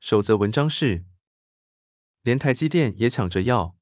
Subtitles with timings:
[0.00, 1.04] 首则文章是，
[2.22, 3.74] 连台积电也抢着要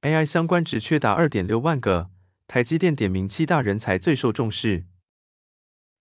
[0.00, 2.08] ，AI 相关职缺达二点六万个，
[2.46, 4.86] 台积电点名七大人才最受重视。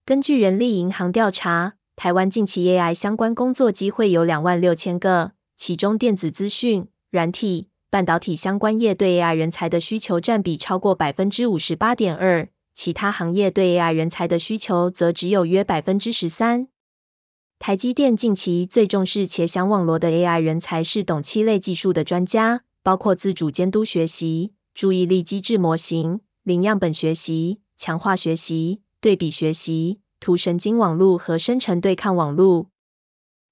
[0.06, 16.68] 根据人力银行调查，台湾近期 AI 相关工作机会有两万六千个，其中电子资讯、软体、半导体相关业对 AI 人才的需求占比超过百分之五十八点二，其他行业对 AI 人才的需求则只有约百分之十三。
[17.66, 32.68] 台积电近期最重视且想网罗的 AI 人才是懂七类技术的专家，包括自主监督学习、注意力机制模型、零样本学习、强化学习、对比学习、图神经网络和生成对抗网络。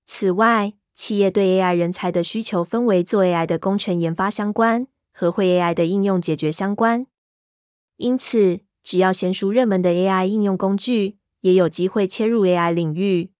[0.05, 7.07] 此外，企业对 AI 人才的需求分为做 AI 的工程研发相关和会 AI 的应用解决相关。
[7.95, 13.30] 因此，只要娴熟热门的 AI 应用工具，也有机会切入 AI 领域。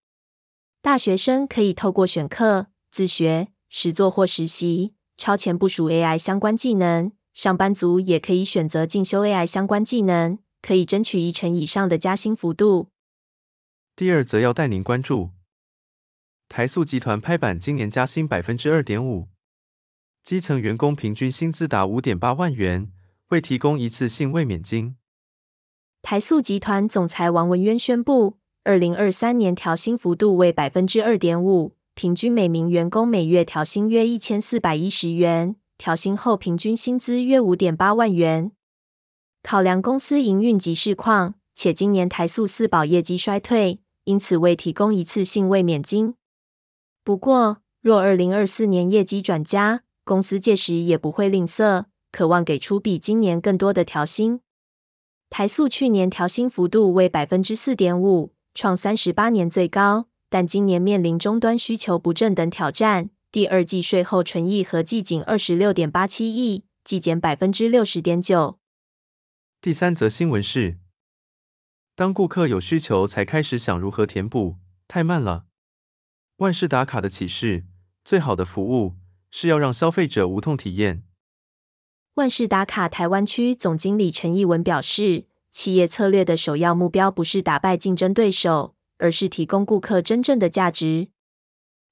[0.84, 12.90] 大学生可以透过选课、自学、实作或实习，超前部署 AI 相关技能；上班族也可以选择进修 AI 相关技能，可以争取一成以上的加薪幅度。
[13.96, 15.30] 第二则要带您关注，
[16.50, 19.30] 台塑集团拍板今年加薪百分之二点五，
[20.23, 22.92] 基层员工平均薪资达五点八万元，
[23.30, 24.98] 未提供一次性卫冕金。
[26.02, 28.41] 台塑集团总裁王文渊宣布。
[28.64, 38.52] 二零二三年调薪幅度为百分之二点五，平均每名员工每月调薪约一千四百一十元，调薪后平均薪资约五点八万元。
[39.42, 46.14] 考量公司营运及市况，且今年台塑四宝业绩衰退，因此未提供一次性慰免金。
[47.04, 54.39] 不过，若二零二四年业绩转佳，公司届时也不会吝啬，渴望给出比今年更多的调薪。
[55.32, 58.32] 台塑去年调薪幅度为百分之四点五。
[58.54, 68.60] 创三十八年最高，但今年面临终端需求不振等挑战，第二季税后纯益合计仅二十六点八七亿，季减百分之六十点九。
[69.61, 70.78] 第三则新闻是，
[71.95, 74.58] 当顾客有需求才开始想如何填补，
[74.88, 75.45] 太慢了。
[76.36, 77.64] 万事达卡的启示，
[78.04, 78.98] 最好的服务
[79.32, 81.04] 是要让消费者无痛体验。
[82.16, 85.30] 万事达卡台湾区总经理陈义文表示。
[85.61, 91.10] 企业策略的首要目标不是打败竞争对手，而是提供顾客真正的价值。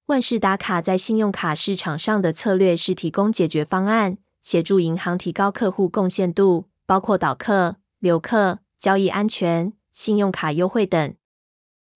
[0.08, 11.14] 万事达卡在信用卡市场上的策略是提供解决方案，协助银行提高客户贡献度，包括导客、留客、交易安全、信用卡优惠等。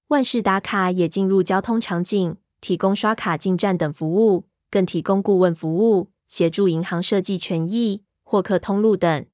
[0.08, 9.26] 万事达卡也进入交通场景，提供刷卡进站等服务，更提供顾问服务，协助银行设计权益、获客通路等。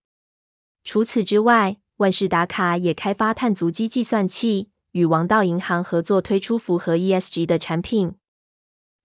[0.85, 8.15] 除此之外，万事达卡也开发碳足迹计算器，与王道银行合作推出符合 ESG 的产品。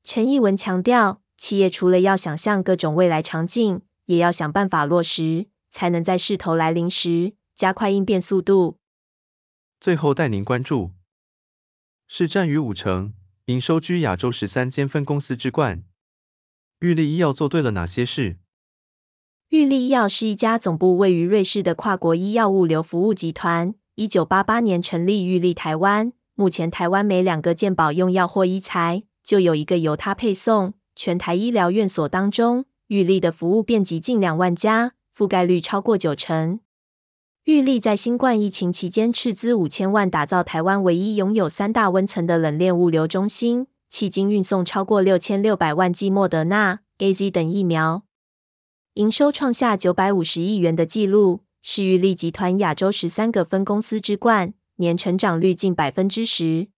[0.05, 8.79] 陈义文强调，企业除了要想象各种未来场景，也要想办法落实，才能在势头来临时加快应变速度。
[9.81, 10.93] 最后带您关注，
[12.07, 13.13] 市占逾五成，
[13.47, 15.83] 营收居亚洲十三间分公司之冠，
[16.79, 18.39] 玉立医药做对了哪些事？
[19.51, 23.75] 玉立医药是一家总部位于瑞士的跨国医药物流服务集团。
[23.95, 30.75] 一九八八年成立玉立台湾，目前台湾每两个健保用药或医材，就有一个由它配送。
[30.97, 36.59] 全台医疗院所当中，玉立的服务遍及近两万家，覆盖率超过九成。
[37.45, 48.03] 玉立在新冠疫情期间斥资五千万，打造台湾唯一拥有三大温层的冷链物流中心，迄今运送超过六千六百万剂莫德纳、AZ 等疫苗。
[48.95, 56.69] 营收创下九百五十亿元的纪录，是玉立集团亚洲十三个分公司之冠，年成长率近百分之十。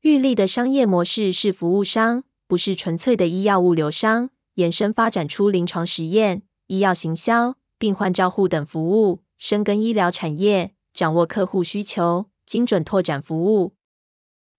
[0.00, 13.74] 玉立的商业模式是服务商，不是纯粹的医药物流商，延伸发展出临床实验、医药行销、病患照护等服务，深耕医疗产业，掌握客户需求，精准拓展服务。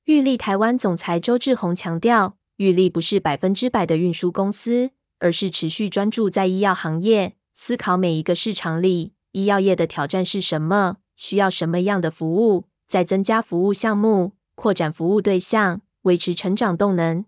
[0.06, 4.92] 玉立台湾总裁周志宏强调，玉立不是百分之百的运输公司。
[5.19, 17.25] 而是持续专注在医药行业，思考每一个市场里，医药业的挑战是什么，需要什么样的服务，再增加服务项目，扩展服务对象，维持成长动能。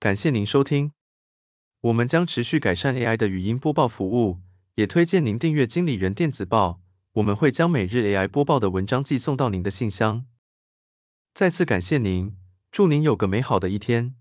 [0.00, 0.92] 感谢您收听，
[1.80, 4.38] 我们将持续改善 AI 的语音播报服务，
[4.74, 6.80] 也推荐您订阅经理人电子报，
[7.12, 10.26] 我们会将每日 AI 播报的文章寄送到您的信箱。
[11.34, 12.36] 再次感谢您，
[12.72, 14.16] 祝您有个美好的一天。